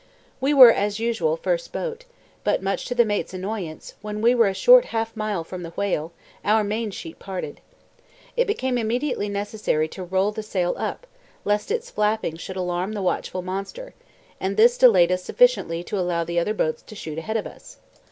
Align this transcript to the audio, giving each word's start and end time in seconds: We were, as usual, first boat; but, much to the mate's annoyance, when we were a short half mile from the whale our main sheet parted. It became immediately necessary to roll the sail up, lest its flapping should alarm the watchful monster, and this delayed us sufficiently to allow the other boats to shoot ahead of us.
We 0.39 0.51
were, 0.51 0.71
as 0.71 0.99
usual, 0.99 1.37
first 1.37 1.71
boat; 1.71 2.05
but, 2.43 2.63
much 2.63 2.85
to 2.85 2.95
the 2.95 3.05
mate's 3.05 3.35
annoyance, 3.35 3.93
when 4.01 4.19
we 4.19 4.33
were 4.33 4.47
a 4.47 4.53
short 4.55 4.85
half 4.85 5.15
mile 5.15 5.43
from 5.43 5.61
the 5.61 5.73
whale 5.77 6.11
our 6.43 6.63
main 6.63 6.89
sheet 6.89 7.19
parted. 7.19 7.61
It 8.35 8.47
became 8.47 8.79
immediately 8.79 9.29
necessary 9.29 9.87
to 9.89 10.03
roll 10.03 10.31
the 10.31 10.41
sail 10.41 10.73
up, 10.75 11.05
lest 11.45 11.69
its 11.69 11.91
flapping 11.91 12.35
should 12.35 12.57
alarm 12.57 12.93
the 12.93 13.03
watchful 13.03 13.43
monster, 13.43 13.93
and 14.39 14.57
this 14.57 14.75
delayed 14.75 15.11
us 15.11 15.23
sufficiently 15.23 15.83
to 15.83 15.99
allow 15.99 16.23
the 16.23 16.39
other 16.39 16.55
boats 16.55 16.81
to 16.81 16.95
shoot 16.95 17.19
ahead 17.19 17.37
of 17.37 17.45
us. 17.45 17.77